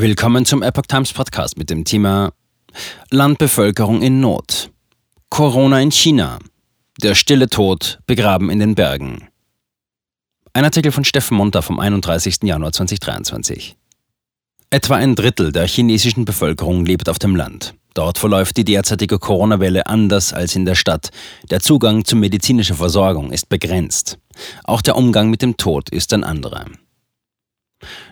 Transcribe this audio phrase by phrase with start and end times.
[0.00, 2.32] Willkommen zum Epoch Times Podcast mit dem Thema
[3.10, 4.70] Landbevölkerung in Not.
[5.28, 6.38] Corona in China.
[7.02, 9.28] Der stille Tod begraben in den Bergen.
[10.54, 12.38] Ein Artikel von Steffen Monter vom 31.
[12.44, 13.76] Januar 2023.
[14.70, 17.74] Etwa ein Drittel der chinesischen Bevölkerung lebt auf dem Land.
[17.92, 21.10] Dort verläuft die derzeitige Corona-Welle anders als in der Stadt.
[21.50, 24.16] Der Zugang zu medizinischer Versorgung ist begrenzt.
[24.64, 26.64] Auch der Umgang mit dem Tod ist ein anderer.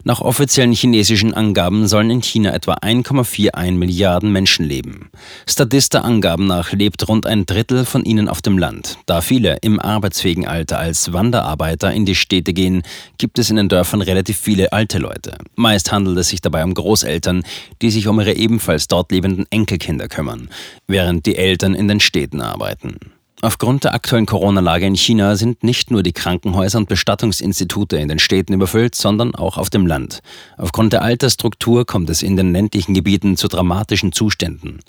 [0.05, 5.11] Nach offiziellen chinesischen Angaben sollen in China etwa 1,41 Milliarden Menschen leben.
[5.46, 8.99] Statista-Angaben nach lebt rund ein Drittel von ihnen auf dem Land.
[9.07, 12.82] Da viele im arbeitsfähigen Alter als Wanderarbeiter in die Städte gehen,
[13.18, 15.36] gibt es in den Dörfern relativ viele alte Leute.
[15.57, 17.43] Meist handelt es sich dabei um Großeltern,
[17.82, 20.49] die sich um ihre ebenfalls dort lebenden Enkelkinder kümmern,
[20.86, 22.99] während die Eltern in den Städten arbeiten.
[23.41, 28.19] Aufgrund der aktuellen Corona-Lage in China sind nicht nur die Krankenhäuser und Bestattungsinstitute in den
[28.19, 30.21] Städten überfüllt, sondern auch auf dem Land.
[30.57, 34.81] Aufgrund der Altersstruktur kommt es in den ländlichen Gebieten zu dramatischen Zuständen.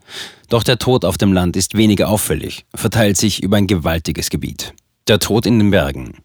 [0.49, 4.73] Doch der Tod auf dem Land ist weniger auffällig, verteilt sich über ein gewaltiges Gebiet.
[5.07, 6.15] Der Tod in den Bergen.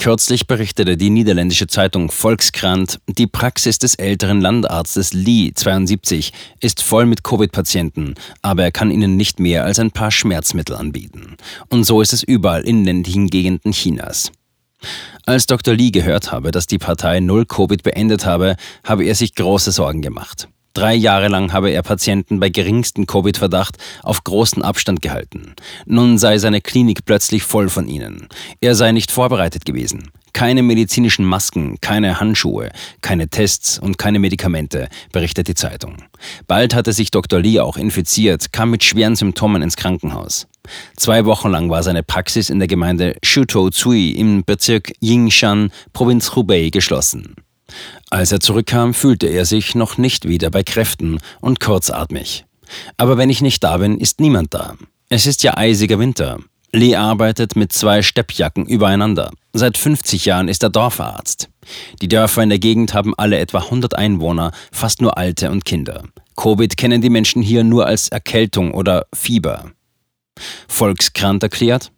[0.00, 7.04] Kürzlich berichtete die niederländische Zeitung Volkskrant, die Praxis des älteren Landarztes Lee, 72, ist voll
[7.04, 11.36] mit Covid-Patienten, aber er kann ihnen nicht mehr als ein paar Schmerzmittel anbieten.
[11.68, 14.30] Und so ist es überall in ländlichen Gegenden Chinas.
[15.26, 15.74] Als Dr.
[15.74, 18.54] Lee gehört habe, dass die Partei Null Covid beendet habe,
[18.84, 20.48] habe er sich große Sorgen gemacht.
[20.74, 25.54] Drei Jahre lang habe er Patienten bei geringstem Covid-Verdacht auf großen Abstand gehalten.
[25.86, 28.28] Nun sei seine Klinik plötzlich voll von ihnen.
[28.60, 30.10] Er sei nicht vorbereitet gewesen.
[30.32, 35.96] Keine medizinischen Masken, keine Handschuhe, keine Tests und keine Medikamente, berichtet die Zeitung.
[36.46, 37.40] Bald hatte sich Dr.
[37.40, 40.46] Lee auch infiziert, kam mit schweren Symptomen ins Krankenhaus.
[40.96, 46.36] Zwei Wochen lang war seine Praxis in der Gemeinde Shutou Tsui im Bezirk Yingshan, Provinz
[46.36, 47.34] Hubei, geschlossen.
[48.10, 52.44] Als er zurückkam, fühlte er sich noch nicht wieder bei Kräften und kurzatmig.
[52.96, 54.76] Aber wenn ich nicht da bin, ist niemand da.
[55.08, 56.38] Es ist ja eisiger Winter.
[56.72, 59.30] Lee arbeitet mit zwei Steppjacken übereinander.
[59.54, 61.48] Seit 50 Jahren ist er Dorfarzt.
[62.02, 66.04] Die Dörfer in der Gegend haben alle etwa 100 Einwohner, fast nur Alte und Kinder.
[66.36, 69.72] Covid kennen die Menschen hier nur als Erkältung oder Fieber.
[70.68, 71.90] Volkskrant erklärt,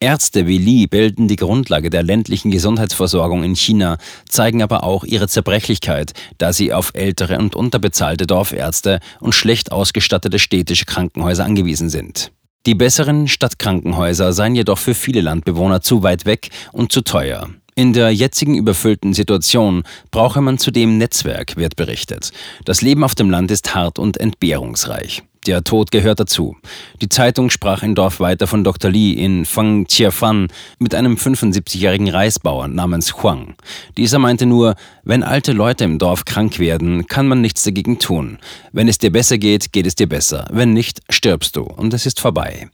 [0.00, 3.98] Ärzte wie Li bilden die Grundlage der ländlichen Gesundheitsversorgung in China,
[4.28, 10.38] zeigen aber auch ihre Zerbrechlichkeit, da sie auf ältere und unterbezahlte Dorfärzte und schlecht ausgestattete
[10.38, 12.32] städtische Krankenhäuser angewiesen sind.
[12.66, 17.48] Die besseren Stadtkrankenhäuser seien jedoch für viele Landbewohner zu weit weg und zu teuer.
[17.74, 22.30] In der jetzigen überfüllten Situation brauche man zudem Netzwerk, wird berichtet.
[22.64, 25.22] Das Leben auf dem Land ist hart und entbehrungsreich.
[25.46, 26.56] Der Tod gehört dazu.
[27.00, 28.92] Die Zeitung sprach in Dorf weiter von Dr.
[28.92, 30.46] Li in Fang Chiafan
[30.78, 33.56] mit einem 75-jährigen Reisbauer namens Huang.
[33.96, 38.38] Dieser meinte nur, wenn alte Leute im Dorf krank werden, kann man nichts dagegen tun.
[38.70, 40.46] Wenn es dir besser geht, geht es dir besser.
[40.52, 42.68] Wenn nicht, stirbst du und es ist vorbei.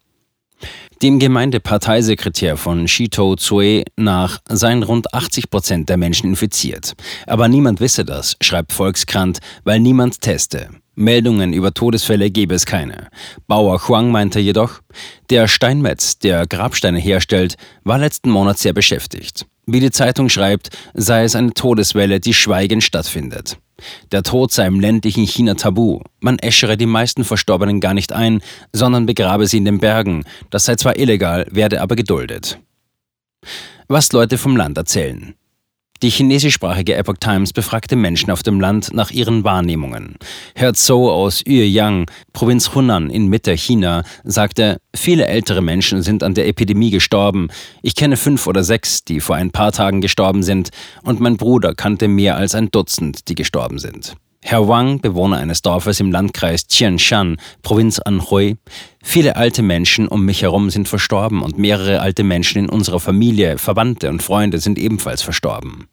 [1.00, 6.94] Dem Gemeindeparteisekretär von Shito Tsue nach seien rund 80 Prozent der Menschen infiziert.
[7.26, 10.68] Aber niemand wisse das, schreibt Volkskrant, weil niemand teste.
[10.98, 13.08] Meldungen über Todesfälle gebe es keine.
[13.46, 14.80] Bauer Huang meinte jedoch,
[15.30, 19.46] der Steinmetz, der Grabsteine herstellt, war letzten Monat sehr beschäftigt.
[19.64, 23.58] Wie die Zeitung schreibt, sei es eine Todeswelle, die schweigend stattfindet.
[24.10, 26.00] Der Tod sei im ländlichen China tabu.
[26.20, 28.40] Man äschere die meisten Verstorbenen gar nicht ein,
[28.72, 30.24] sondern begrabe sie in den Bergen.
[30.50, 32.58] Das sei zwar illegal, werde aber geduldet.
[33.86, 35.34] Was Leute vom Land erzählen.
[36.00, 40.14] Die chinesischsprachige Epoch Times befragte Menschen auf dem Land nach ihren Wahrnehmungen.
[40.54, 46.34] Herr Zhou aus Yueyang, Provinz Hunan in Mitte China, sagte, viele ältere Menschen sind an
[46.34, 47.48] der Epidemie gestorben.
[47.82, 50.70] Ich kenne fünf oder sechs, die vor ein paar Tagen gestorben sind,
[51.02, 54.14] und mein Bruder kannte mehr als ein Dutzend, die gestorben sind.
[54.42, 58.56] Herr Wang, Bewohner eines Dorfes im Landkreis Qianshan, Provinz Anhui,
[59.02, 63.58] viele alte Menschen um mich herum sind verstorben und mehrere alte Menschen in unserer Familie,
[63.58, 65.88] Verwandte und Freunde sind ebenfalls verstorben.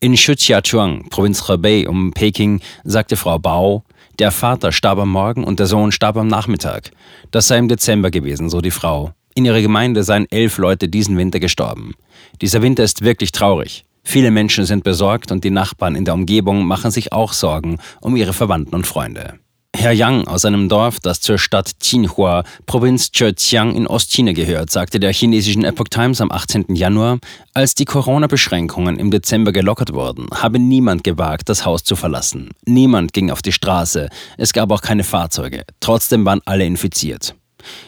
[0.00, 3.84] In Shijiazhuang, Provinz Hebei um Peking, sagte Frau Bao,
[4.18, 6.90] der Vater starb am Morgen und der Sohn starb am Nachmittag.
[7.30, 9.12] Das sei im Dezember gewesen, so die Frau.
[9.34, 11.94] In ihrer Gemeinde seien elf Leute diesen Winter gestorben.
[12.40, 13.84] Dieser Winter ist wirklich traurig.
[14.02, 18.16] Viele Menschen sind besorgt und die Nachbarn in der Umgebung machen sich auch Sorgen um
[18.16, 19.38] ihre Verwandten und Freunde.
[19.74, 24.98] Herr Yang aus einem Dorf, das zur Stadt Qinhua, Provinz Zhejiang in Ostchina gehört, sagte
[24.98, 26.74] der chinesischen Epoch Times am 18.
[26.74, 27.18] Januar,
[27.54, 32.50] als die Corona-Beschränkungen im Dezember gelockert wurden, habe niemand gewagt, das Haus zu verlassen.
[32.66, 35.62] Niemand ging auf die Straße, es gab auch keine Fahrzeuge.
[35.78, 37.34] Trotzdem waren alle infiziert.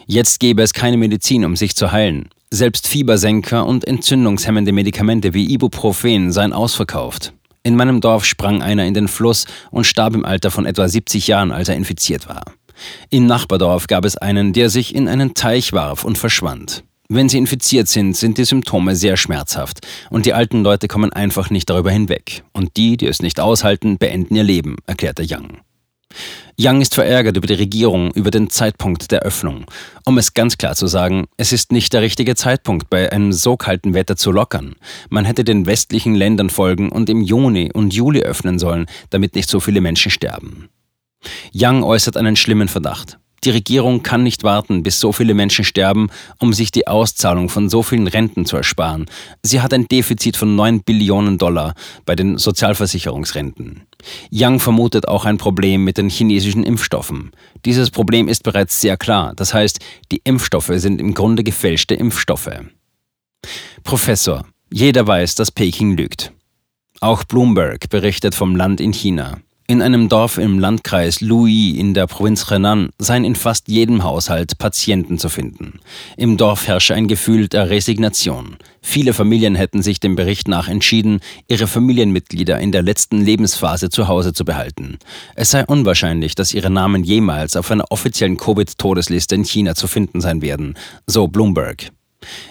[0.07, 2.29] Jetzt gäbe es keine Medizin, um sich zu heilen.
[2.55, 7.33] Selbst Fiebersenker und entzündungshemmende Medikamente wie Ibuprofen seien ausverkauft.
[7.63, 11.25] In meinem Dorf sprang einer in den Fluss und starb im Alter von etwa 70
[11.25, 12.43] Jahren, als er infiziert war.
[13.09, 16.83] Im Nachbardorf gab es einen, der sich in einen Teich warf und verschwand.
[17.09, 19.79] Wenn sie infiziert sind, sind die Symptome sehr schmerzhaft
[20.11, 22.43] und die alten Leute kommen einfach nicht darüber hinweg.
[22.53, 25.57] Und die, die es nicht aushalten, beenden ihr Leben, erklärte Young.
[26.59, 29.65] Young ist verärgert über die Regierung, über den Zeitpunkt der Öffnung.
[30.05, 33.57] Um es ganz klar zu sagen, es ist nicht der richtige Zeitpunkt, bei einem so
[33.57, 34.75] kalten Wetter zu lockern.
[35.09, 39.49] Man hätte den westlichen Ländern folgen und im Juni und Juli öffnen sollen, damit nicht
[39.49, 40.69] so viele Menschen sterben.
[41.55, 43.17] Young äußert einen schlimmen Verdacht.
[43.43, 46.09] Die Regierung kann nicht warten, bis so viele Menschen sterben,
[46.39, 49.05] um sich die Auszahlung von so vielen Renten zu ersparen.
[49.41, 51.73] Sie hat ein Defizit von 9 Billionen Dollar
[52.05, 53.83] bei den Sozialversicherungsrenten.
[54.29, 57.31] Yang vermutet auch ein Problem mit den chinesischen Impfstoffen.
[57.65, 59.33] Dieses Problem ist bereits sehr klar.
[59.35, 59.79] Das heißt,
[60.11, 62.51] die Impfstoffe sind im Grunde gefälschte Impfstoffe.
[63.83, 66.31] Professor, jeder weiß, dass Peking lügt.
[67.01, 69.39] Auch Bloomberg berichtet vom Land in China.
[69.65, 74.57] In einem Dorf im Landkreis Louis in der Provinz Henan seien in fast jedem Haushalt
[74.57, 75.79] Patienten zu finden.
[76.17, 78.57] Im Dorf herrsche ein Gefühl der Resignation.
[78.81, 84.09] Viele Familien hätten sich dem Bericht nach entschieden, ihre Familienmitglieder in der letzten Lebensphase zu
[84.09, 84.97] Hause zu behalten.
[85.33, 90.19] Es sei unwahrscheinlich, dass ihre Namen jemals auf einer offiziellen Covid-Todesliste in China zu finden
[90.19, 90.73] sein werden,
[91.07, 91.92] so Bloomberg.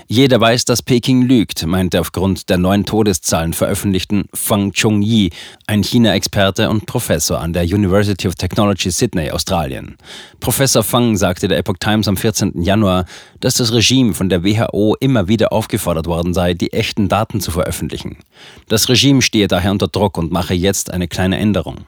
[0.07, 5.31] Jeder weiß, dass Peking lügt, meinte aufgrund der neuen Todeszahlen veröffentlichten Fang Chung-yi,
[5.67, 9.97] ein China-Experte und Professor an der University of Technology Sydney, Australien.
[10.41, 12.63] Professor Fang sagte der Epoch Times am 14.
[12.63, 13.07] Januar,
[13.41, 17.51] dass das Regime von der WHO immer wieder aufgefordert worden sei, die echten Daten zu
[17.51, 18.19] veröffentlichen.
[18.69, 21.87] Das Regime stehe daher unter Druck und mache jetzt eine kleine Änderung.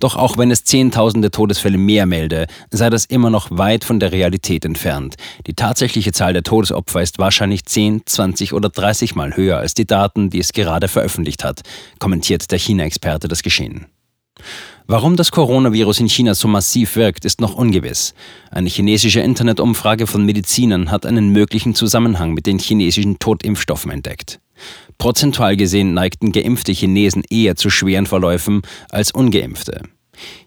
[0.00, 4.12] Doch auch wenn es Zehntausende Todesfälle mehr melde, sei das immer noch weit von der
[4.12, 5.16] Realität entfernt.
[5.46, 9.86] Die tatsächliche Zahl der Todesopfer ist wahrscheinlich 10, 20 oder 30 Mal höher als die
[9.86, 11.62] Daten, die es gerade veröffentlicht hat,
[11.98, 13.86] kommentiert der China-Experte das Geschehen.
[14.88, 18.14] Warum das Coronavirus in China so massiv wirkt, ist noch ungewiss.
[18.52, 24.38] Eine chinesische Internetumfrage von Medizinern hat einen möglichen Zusammenhang mit den chinesischen Totimpfstoffen entdeckt.
[24.98, 29.82] Prozentual gesehen neigten geimpfte Chinesen eher zu schweren Verläufen als ungeimpfte.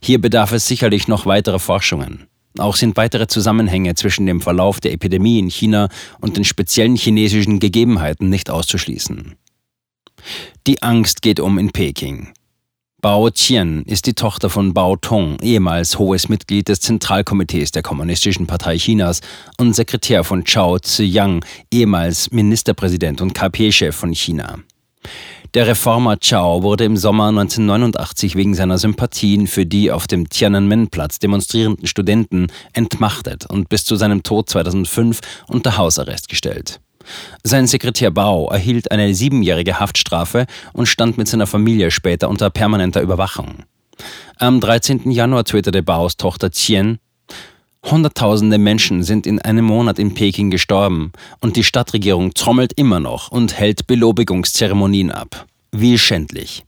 [0.01, 2.27] Hier bedarf es sicherlich noch weiterer Forschungen.
[2.57, 7.59] Auch sind weitere Zusammenhänge zwischen dem Verlauf der Epidemie in China und den speziellen chinesischen
[7.59, 9.35] Gegebenheiten nicht auszuschließen.
[10.67, 12.33] Die Angst geht um in Peking.
[13.01, 18.45] Bao Qian ist die Tochter von Bao Tong, ehemals hohes Mitglied des Zentralkomitees der Kommunistischen
[18.45, 19.21] Partei Chinas
[19.57, 24.59] und Sekretär von Chao Ziyang, ehemals Ministerpräsident und KP-Chef von China.
[25.53, 31.19] Der Reformer Chao wurde im Sommer 1989 wegen seiner Sympathien für die auf dem Tiananmen-Platz
[31.19, 36.81] demonstrierenden Studenten entmachtet und bis zu seinem Tod 2005 unter Hausarrest gestellt.
[37.43, 43.01] Sein Sekretär Bao erhielt eine siebenjährige Haftstrafe und stand mit seiner Familie später unter permanenter
[43.01, 43.63] Überwachung.
[44.37, 45.11] Am 13.
[45.11, 46.99] Januar twitterte Baos Tochter Qian,
[47.83, 53.31] Hunderttausende Menschen sind in einem Monat in Peking gestorben und die Stadtregierung trommelt immer noch
[53.31, 55.45] und hält Belobigungszeremonien ab.
[55.71, 56.65] Wie schändlich.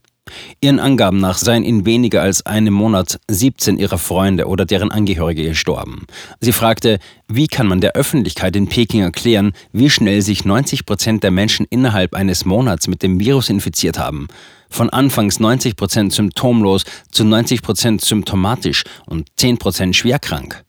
[0.61, 5.43] Ihren Angaben nach seien in weniger als einem Monat 17 ihrer Freunde oder deren Angehörige
[5.43, 6.05] gestorben.
[6.39, 11.23] Sie fragte, wie kann man der Öffentlichkeit in Peking erklären, wie schnell sich 90 Prozent
[11.23, 14.27] der Menschen innerhalb eines Monats mit dem Virus infiziert haben?
[14.69, 20.63] Von anfangs 90 Prozent symptomlos zu 90 Prozent symptomatisch und 10 Prozent schwerkrank.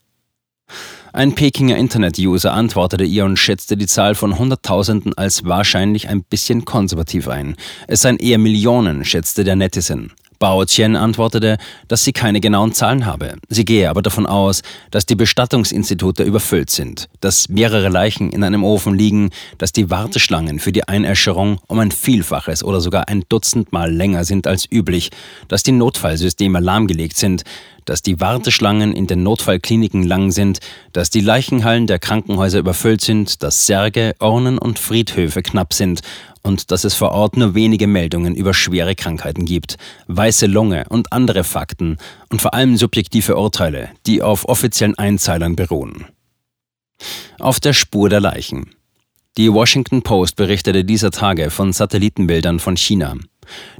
[1.14, 6.64] Ein Pekinger Internet-User antwortete ihr und schätzte die Zahl von Hunderttausenden als wahrscheinlich ein bisschen
[6.64, 7.57] konservativ ein.
[7.87, 10.12] Es seien eher Millionen, schätzte der Netizen.
[10.38, 13.35] Bao Qian antwortete, dass sie keine genauen Zahlen habe.
[13.50, 18.64] Sie gehe aber davon aus, dass die Bestattungsinstitute überfüllt sind, dass mehrere Leichen in einem
[18.64, 23.92] Ofen liegen, dass die Warteschlangen für die Einäscherung um ein Vielfaches oder sogar ein Dutzendmal
[23.92, 25.11] länger sind als üblich,
[25.47, 27.45] dass die Notfallsysteme lahmgelegt sind,
[27.85, 30.61] dass die Warteschlangen in den Notfallkliniken lang sind,
[30.93, 36.03] dass die Leichenhallen der Krankenhäuser überfüllt sind, dass Särge, Urnen und Friedhöfe knapp sind
[36.43, 39.77] und dass es vor Ort nur wenige Meldungen über schwere Krankheiten gibt,
[40.09, 41.99] weiße Lunge und andere Fakten
[42.31, 46.07] und vor allem subjektive Urteile, die auf offiziellen Einzeilern beruhen.
[47.39, 48.71] Auf der Spur der Leichen.
[49.39, 53.17] Die Washington Post berichtete dieser Tage von Satellitenbildern von China.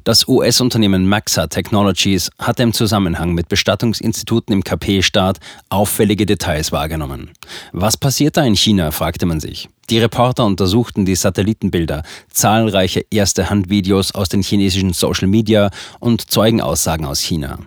[0.04, 5.38] Das US-Unternehmen Maxa Technologies hatte im Zusammenhang mit Bestattungsinstituten im KP-Staat
[5.69, 7.31] auffällige Details wahrgenommen.
[7.73, 9.69] Was passiert da in China, fragte man sich.
[9.90, 17.07] Die Reporter untersuchten die Satellitenbilder, zahlreiche erste Handvideos aus den chinesischen Social Media und Zeugenaussagen
[17.07, 17.59] aus China.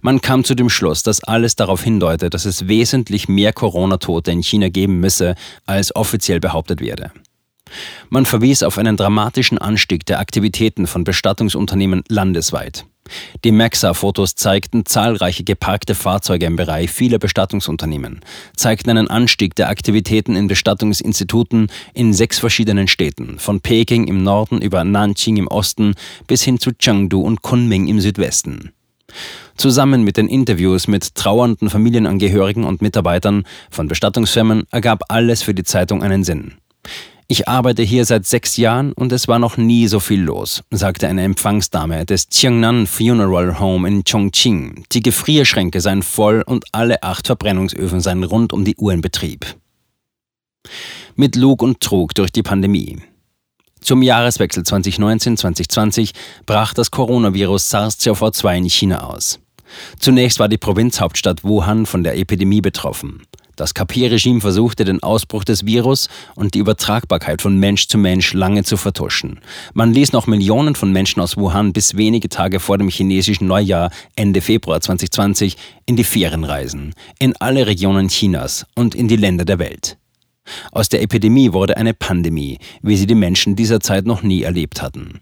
[0.00, 4.42] Man kam zu dem Schluss, dass alles darauf hindeutet, dass es wesentlich mehr Corona-Tote in
[4.42, 5.34] China geben müsse,
[5.66, 7.12] als offiziell behauptet werde.
[8.10, 12.86] Man verwies auf einen dramatischen Anstieg der Aktivitäten von Bestattungsunternehmen landesweit.
[13.44, 18.20] Die Maxa-Fotos zeigten zahlreiche geparkte Fahrzeuge im Bereich vieler Bestattungsunternehmen,
[18.56, 24.60] zeigten einen Anstieg der Aktivitäten in Bestattungsinstituten in sechs verschiedenen Städten, von Peking im Norden
[24.60, 25.94] über Nanjing im Osten
[26.26, 28.72] bis hin zu Chengdu und Kunming im Südwesten.
[29.56, 35.64] Zusammen mit den Interviews mit trauernden Familienangehörigen und Mitarbeitern von Bestattungsfirmen ergab alles für die
[35.64, 36.54] Zeitung einen Sinn.
[37.30, 41.08] Ich arbeite hier seit sechs Jahren und es war noch nie so viel los, sagte
[41.08, 44.84] eine Empfangsdame des Qiangnan Funeral Home in Chongqing.
[44.92, 49.44] Die Gefrierschränke seien voll und alle acht Verbrennungsöfen seien rund um die Uhr in Betrieb.
[51.16, 53.02] Mit Lug und Trug durch die Pandemie.
[53.82, 56.12] Zum Jahreswechsel 2019-2020
[56.46, 59.38] brach das Coronavirus SARS-CoV-2 in China aus.
[59.98, 63.22] Zunächst war die Provinzhauptstadt Wuhan von der Epidemie betroffen.
[63.58, 68.62] Das KP-Regime versuchte, den Ausbruch des Virus und die Übertragbarkeit von Mensch zu Mensch lange
[68.62, 69.40] zu vertuschen.
[69.74, 73.90] Man ließ noch Millionen von Menschen aus Wuhan bis wenige Tage vor dem chinesischen Neujahr
[74.14, 79.44] Ende Februar 2020 in die Ferien reisen, in alle Regionen Chinas und in die Länder
[79.44, 79.98] der Welt.
[80.70, 84.82] Aus der Epidemie wurde eine Pandemie, wie sie die Menschen dieser Zeit noch nie erlebt
[84.82, 85.20] hatten.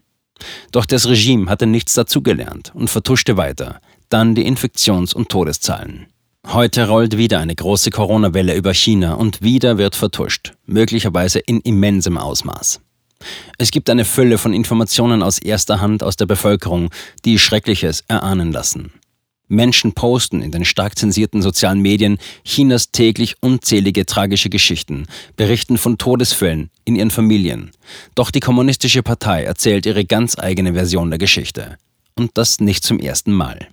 [0.71, 6.05] Doch das Regime hatte nichts dazugelernt und vertuschte weiter, dann die Infektions- und Todeszahlen.
[6.53, 12.17] Heute rollt wieder eine große Corona-Welle über China und wieder wird vertuscht, möglicherweise in immensem
[12.17, 12.79] Ausmaß.
[13.57, 16.89] Es gibt eine Fülle von Informationen aus erster Hand aus der Bevölkerung,
[17.25, 18.93] die Schreckliches erahnen lassen.
[19.49, 25.97] Menschen posten in den stark zensierten sozialen Medien Chinas täglich unzählige tragische Geschichten, berichten von
[25.97, 27.71] Todesfällen in ihren Familien.
[28.15, 31.77] Doch die Kommunistische Partei erzählt ihre ganz eigene Version der Geschichte.
[32.15, 33.67] Und das nicht zum ersten Mal.